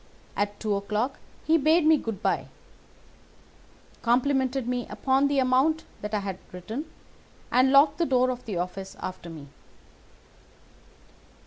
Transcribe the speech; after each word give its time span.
At 0.35 0.59
two 0.59 0.73
o'clock 0.73 1.19
he 1.45 1.59
bade 1.59 1.85
me 1.85 1.95
good 1.95 2.23
day, 2.23 2.47
complimented 4.01 4.67
me 4.67 4.87
upon 4.87 5.27
the 5.27 5.37
amount 5.37 5.83
that 6.01 6.15
I 6.15 6.21
had 6.21 6.39
written, 6.51 6.89
and 7.51 7.71
locked 7.71 7.99
the 7.99 8.07
door 8.07 8.31
of 8.31 8.45
the 8.45 8.57
office 8.57 8.95
after 8.99 9.29
me. 9.29 9.49